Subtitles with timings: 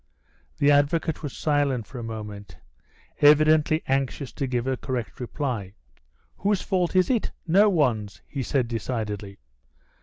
[0.57, 2.57] The advocate was silent for a moment,
[3.19, 5.73] evidently anxious to give a correct reply.
[6.37, 7.29] "Whose fault is it?
[7.45, 9.37] No one's," he said, decidedly.